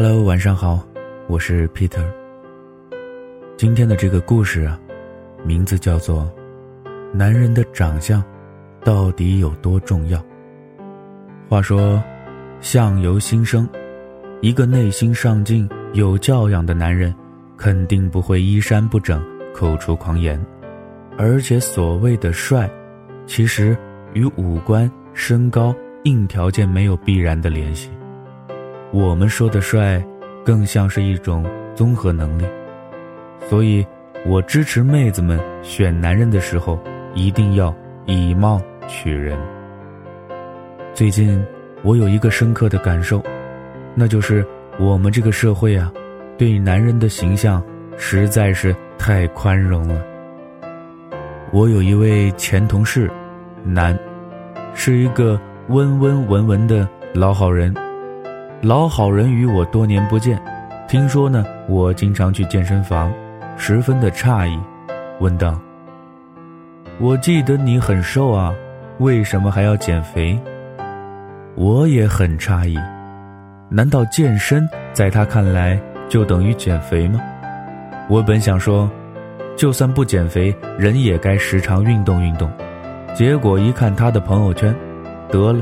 [0.00, 0.80] Hello，晚上好，
[1.26, 2.04] 我是 Peter。
[3.56, 4.78] 今天的这个故事啊，
[5.44, 6.22] 名字叫做
[7.12, 8.22] 《男人的长相
[8.84, 10.16] 到底有多重要》。
[11.48, 12.00] 话说，
[12.60, 13.68] 相由心生，
[14.40, 17.12] 一个内心上进、有教养的男人，
[17.56, 19.20] 肯定不会衣衫不整、
[19.52, 20.40] 口出狂言。
[21.16, 22.70] 而且，所谓的帅，
[23.26, 23.76] 其实
[24.12, 25.74] 与五官、身高、
[26.04, 27.90] 硬条件没有必然的联系。
[28.90, 30.02] 我们说的帅，
[30.44, 32.46] 更像是一种综合能力。
[33.48, 33.86] 所以，
[34.26, 36.78] 我支持妹子们选男人的时候，
[37.14, 37.74] 一定要
[38.06, 39.38] 以貌取人。
[40.94, 41.44] 最近，
[41.82, 43.22] 我有一个深刻的感受，
[43.94, 44.44] 那就是
[44.78, 45.92] 我们这个社会啊，
[46.38, 47.62] 对男人的形象
[47.98, 50.02] 实在是太宽容了。
[51.52, 53.10] 我有一位前同事，
[53.62, 53.98] 男，
[54.74, 57.74] 是一个温温文文的老好人。
[58.60, 60.36] 老好人与我多年不见，
[60.88, 63.12] 听说呢，我经常去健身房，
[63.56, 64.58] 十分的诧异，
[65.20, 65.56] 问道
[66.98, 68.52] ：“我记得你很瘦啊，
[68.98, 70.36] 为什么还要减肥？”
[71.54, 72.76] 我也很诧异，
[73.68, 77.20] 难道健身在他看来就等于减肥吗？
[78.08, 78.90] 我本想说。
[79.56, 82.48] 就算不减肥，人也该时常运动运动。
[83.12, 84.72] 结果一看他的朋友圈，
[85.32, 85.60] 得了，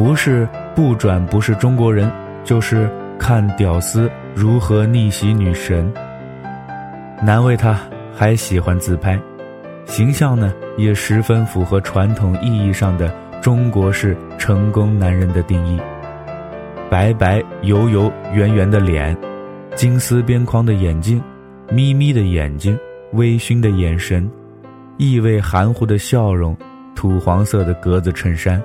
[0.00, 2.10] 不是不转不是中国人，
[2.42, 5.92] 就是看屌丝如何逆袭女神。
[7.22, 7.78] 难为他
[8.16, 9.20] 还喜欢自拍，
[9.84, 15.78] 形象呢也十分符合传统意义上的中国式成功男人的定义：
[16.88, 19.14] 白白油油圆圆的脸，
[19.74, 21.22] 金丝边框的眼镜，
[21.70, 22.74] 眯眯的眼睛。
[23.12, 24.30] 微醺的眼神，
[24.96, 26.56] 意味含糊的笑容，
[26.94, 28.62] 土黄色的格子衬衫，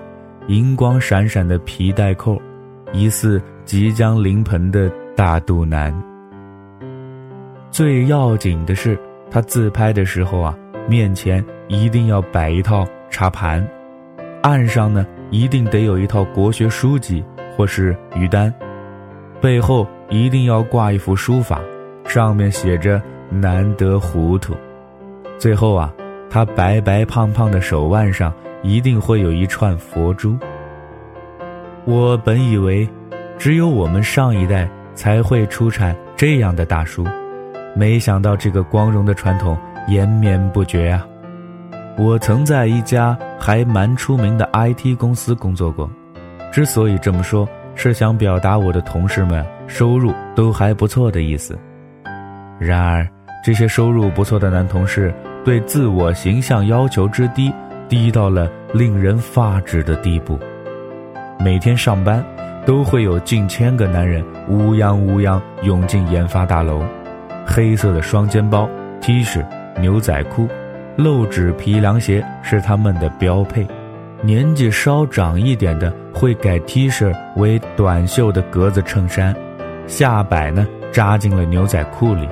[0.47, 2.41] 银光闪闪的皮带扣，
[2.93, 5.93] 疑似即将临盆的大肚腩。
[7.71, 8.97] 最要紧的是，
[9.29, 13.65] 他自拍的时候啊，面前一定要摆一套茶盘，
[14.41, 17.23] 岸上呢一定得有一套国学书籍
[17.57, 18.53] 或是鱼单，
[19.41, 21.59] 背后一定要挂一幅书法，
[22.05, 23.01] 上面写着。
[23.27, 24.53] 难得糊涂，
[25.39, 25.91] 最后啊，
[26.29, 28.31] 他白白胖胖的手腕上
[28.65, 30.35] 一定会有一串佛珠。
[31.85, 32.89] 我本以为，
[33.37, 37.05] 只有我们上一代才会出产这样的大叔，
[37.75, 39.55] 没想到这个光荣的传统
[39.87, 41.05] 延绵不绝啊！
[41.95, 45.87] 我曾在一家还蛮出名的 IT 公司工作过，
[46.51, 51.55] 之所以这么说，是想表达我的同事们收入都还不错的意思。
[52.59, 53.07] 然而。
[53.43, 57.53] 这些收入不错的男同事对自我形象要求之低，
[57.87, 60.39] 低到了令人发指的地步。
[61.39, 62.23] 每天上班，
[62.65, 66.81] 都会有近千个男人乌泱乌泱涌进研发大楼，
[67.45, 68.67] 黑色的双肩包、
[69.01, 69.45] T 恤、
[69.79, 70.47] 牛仔裤、
[70.95, 73.67] 露趾皮凉鞋是他们的标配。
[74.21, 79.35] 年纪稍长一点的会改 T 恤为短袖的格子衬衫，
[79.85, 82.27] 下摆呢扎进了牛仔裤里。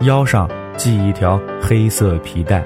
[0.00, 2.64] 腰上系一条黑色皮带，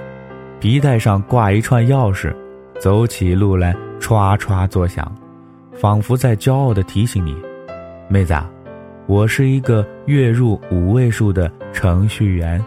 [0.58, 2.34] 皮带上挂一串钥匙，
[2.80, 5.14] 走起路来歘歘作响，
[5.74, 7.36] 仿佛在骄傲地提醒你
[8.08, 8.50] ：“妹子啊，
[9.06, 12.62] 我是一个月入五位数的程序员，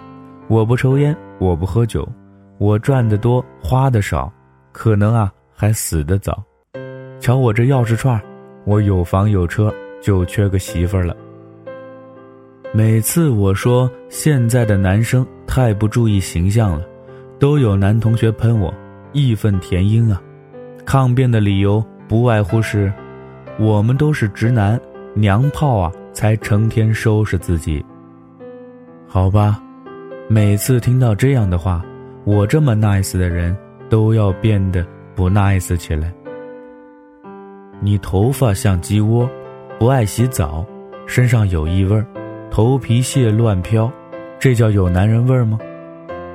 [0.47, 2.07] 我不抽烟，我不喝酒，
[2.59, 4.31] 我赚得多，花的少，
[4.71, 6.43] 可能啊还死得早。
[7.19, 8.21] 瞧我这钥匙串，
[8.65, 11.17] 我有房有车，就缺个媳妇儿了。”
[12.71, 16.85] 每次我说现在的男生太不注意形象了，
[17.39, 18.73] 都有男同学喷我，
[19.13, 20.21] 义愤填膺啊！
[20.85, 22.91] 抗辩的理由不外乎是，
[23.57, 24.79] 我们都是直男，
[25.13, 27.83] 娘炮啊，才成天收拾自己。
[29.07, 29.63] 好吧，
[30.27, 31.81] 每次听到这样的话，
[32.25, 33.55] 我这么 nice 的人
[33.87, 34.85] 都要变得
[35.15, 36.13] 不 nice 起来。
[37.79, 39.29] 你头发像鸡窝，
[39.79, 40.65] 不爱洗澡，
[41.07, 42.03] 身上有异味。
[42.51, 43.89] 头皮屑乱飘，
[44.39, 45.57] 这叫有男人味儿吗？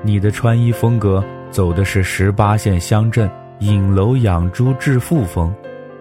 [0.07, 3.29] 你的穿衣风格走的是十八线乡镇
[3.61, 5.53] 影楼养猪致富风，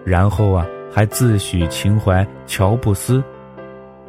[0.04, 3.24] 然后啊还自诩情怀乔布斯。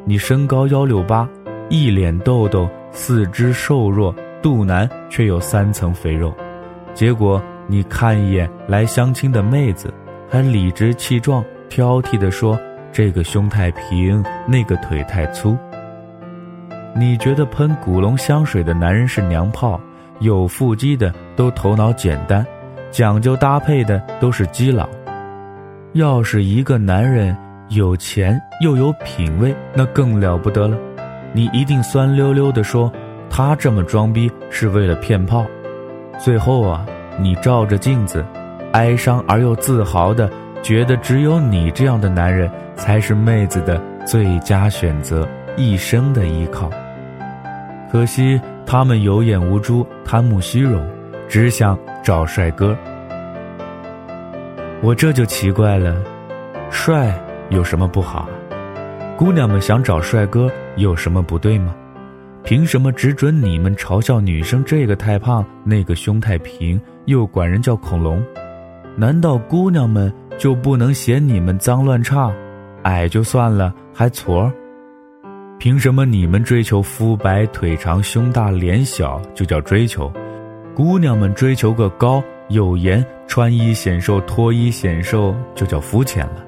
[0.04, 1.26] 你身高幺六八，
[1.70, 6.32] 一脸痘痘，四肢瘦弱，肚腩却有三层肥肉。
[6.92, 9.92] 结果你看一眼来相亲的妹子，
[10.28, 12.58] 还理直气壮、挑剔地说
[12.92, 15.56] ：“这个胸太平，那个腿太粗。”
[16.94, 19.78] 你觉得喷古龙香水的男人是娘炮，
[20.20, 22.46] 有腹肌的都头脑简单，
[22.90, 24.88] 讲究搭配的都是基佬。
[25.92, 27.36] 要是一个男人
[27.68, 30.76] 有钱又有品位，那更了不得了。
[31.32, 32.90] 你一定酸溜溜的说，
[33.28, 35.44] 他这么装逼是为了骗炮。
[36.18, 36.86] 最后啊，
[37.18, 38.24] 你照着镜子，
[38.72, 40.30] 哀伤而又自豪的
[40.62, 46.70] 觉得，只有你这样的男人才是妹子的最佳选择，一生的依靠。
[47.90, 50.84] 可惜他们有眼无珠，贪慕虚荣，
[51.28, 52.76] 只想找帅哥。
[54.82, 55.96] 我这就奇怪了，
[56.68, 57.16] 帅
[57.48, 58.28] 有什么不好？
[59.16, 61.74] 姑娘们想找帅哥有什么不对吗？
[62.42, 68.22] 凭什么只准你们嘲笑女生这个太胖，那个胸太平，又管人叫恐龙？
[68.96, 72.32] 难道姑娘们就不能嫌你们脏乱差？
[72.82, 74.50] 矮就算了，还矬？
[75.58, 80.12] 凭什么你们追求肤白腿长胸大脸小就叫追求？
[80.74, 86.44] 姑娘们追求个高有颜穿衣显瘦脱衣显瘦就叫肤浅了？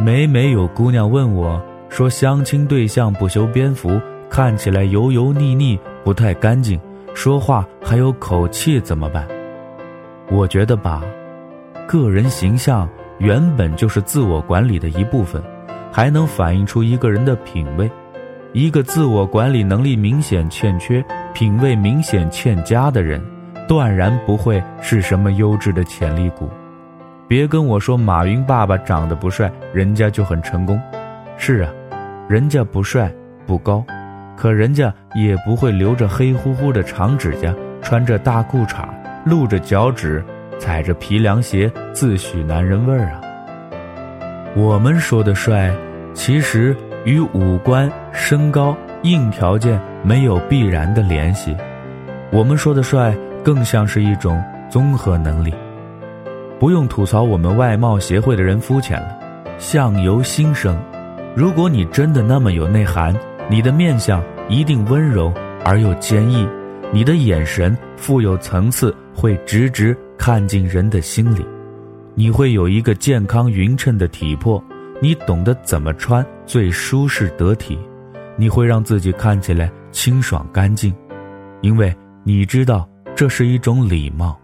[0.00, 4.00] 每每有姑娘问我，说相亲对象不修边幅。
[4.30, 6.78] 看起来油油腻腻，不太干净，
[7.14, 9.26] 说话还有口气，怎么办？
[10.30, 11.02] 我觉得吧，
[11.86, 12.86] 个人形象
[13.18, 15.42] 原本就是自我管理的一部分，
[15.92, 17.90] 还能反映出一个人的品味。
[18.52, 21.04] 一个自我管理能力明显欠缺、
[21.34, 23.22] 品味明显欠佳的人，
[23.68, 26.48] 断然不会是什么优质的潜力股。
[27.28, 30.80] 别跟我说马云爸爸长得不帅，人家就很成功。
[31.36, 31.70] 是啊，
[32.26, 33.12] 人家不帅
[33.46, 33.84] 不高。
[34.34, 38.88] 可人家也不会留着黑乎乎的长指甲，穿着大裤衩，
[39.26, 40.24] 露着脚趾，
[40.58, 43.20] 踩着皮凉鞋，自诩男人味儿啊。
[44.56, 45.72] 我们说的帅，
[46.14, 51.56] 其实与五官、身高、硬条件没有必然的联系。
[52.30, 55.54] 我们说的帅，更像是一种综合能力。
[56.58, 59.18] 不用吐槽我们外貌协会的人肤浅了，
[59.58, 60.76] 相由心生。
[61.34, 63.14] 如果你真的那么有内涵。
[63.50, 65.32] 你的面相一定温柔
[65.64, 66.46] 而又坚毅，
[66.92, 71.42] 你的眼神富有层次，会直直看进人的心里。
[72.18, 74.60] 你会有一个健康匀称的体魄，
[75.00, 77.78] 你懂得怎么穿最舒适得体，
[78.36, 80.92] 你会让自己看起来清爽干净，
[81.60, 81.94] 因为
[82.24, 84.36] 你知道这是一种礼貌。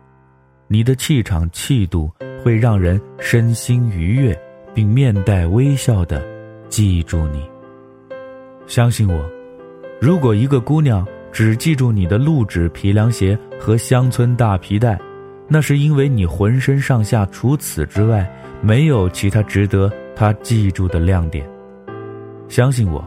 [0.68, 2.08] 你的气场气度
[2.44, 4.40] 会让人身心愉悦，
[4.72, 6.24] 并面带微笑的
[6.68, 7.42] 记住你。
[8.68, 9.28] 相信我，
[10.00, 14.96] 如果一个姑娘只记住你的露趾皮凉鞋和乡村大皮带，
[15.46, 18.28] 那是因为你浑身上下除此之外
[18.62, 21.46] 没有其他值得他记住的亮点。
[22.48, 23.04] 相信我，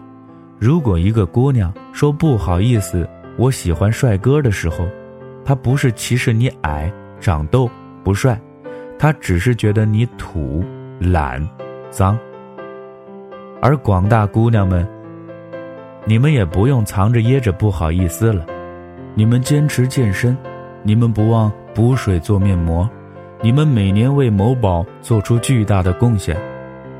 [0.59, 3.07] 如果一个姑娘说不好意思，
[3.37, 4.87] 我喜欢帅哥的时候，
[5.43, 7.69] 她不是歧视你矮、长痘、
[8.03, 8.39] 不帅，
[8.99, 10.63] 她只是觉得你土、
[10.99, 11.47] 懒、
[11.89, 12.17] 脏。
[13.61, 14.87] 而广大姑娘们。
[16.09, 18.45] 你们也不用藏着掖着不好意思了，
[19.13, 20.37] 你们坚持健身，
[20.81, 22.89] 你们不忘补水做面膜，
[23.39, 26.35] 你们每年为某宝做出巨大的贡献，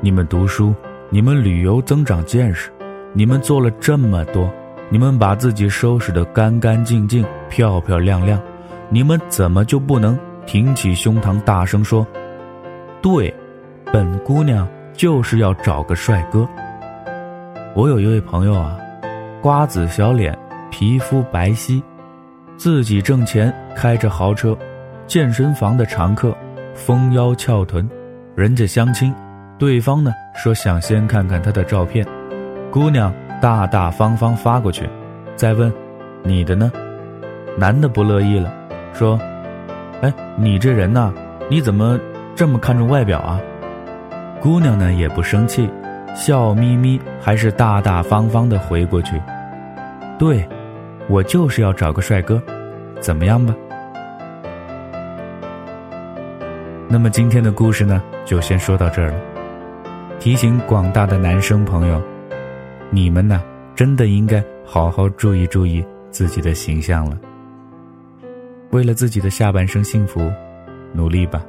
[0.00, 0.72] 你们读书，
[1.10, 2.70] 你们旅游增长见识，
[3.12, 4.48] 你们做了这么多，
[4.88, 8.40] 你们把自己收拾得干干净净、漂漂亮亮，
[8.88, 10.16] 你们怎么就不能
[10.46, 12.06] 挺起胸膛大声说
[13.02, 13.34] ：“对，
[13.92, 16.48] 本姑娘就是要找个帅哥。”
[17.74, 18.78] 我有一位朋友啊。
[19.42, 20.38] 瓜子小脸，
[20.70, 21.82] 皮肤白皙，
[22.58, 24.58] 自己挣钱，开着豪车，
[25.06, 26.36] 健身房的常客，
[26.74, 27.88] 丰腰翘臀，
[28.34, 29.14] 人家相亲，
[29.56, 32.04] 对方呢说想先看看他的照片，
[32.72, 34.90] 姑娘大大方方发过去，
[35.36, 35.72] 再问，
[36.24, 36.72] 你的呢？
[37.56, 38.52] 男的不乐意了，
[38.92, 39.16] 说，
[40.02, 41.12] 哎，你这人呐，
[41.48, 41.96] 你怎么
[42.34, 43.40] 这么看重外表啊？
[44.40, 45.70] 姑娘呢也不生气。
[46.14, 49.20] 笑眯眯，还是大大方方的回过去。
[50.18, 50.44] 对，
[51.08, 52.40] 我就是要找个帅哥，
[53.00, 53.56] 怎么样吧？
[56.86, 59.14] 那么今天的故事呢，就先说到这儿了。
[60.18, 62.02] 提醒广大的男生朋友，
[62.90, 63.42] 你们呢，
[63.74, 67.18] 真的应该好好注意注意自己的形象了。
[68.70, 70.30] 为了自己的下半生幸福，
[70.92, 71.42] 努力吧。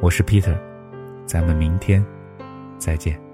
[0.00, 0.54] 我是 Peter，
[1.26, 2.04] 咱们明天
[2.76, 3.27] 再见。